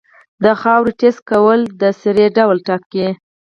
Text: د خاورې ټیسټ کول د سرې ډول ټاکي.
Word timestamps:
د 0.43 0.45
خاورې 0.61 0.91
ټیسټ 0.99 1.21
کول 1.29 1.59
د 1.81 1.83
سرې 2.01 2.27
ډول 2.37 2.57
ټاکي. 2.67 3.07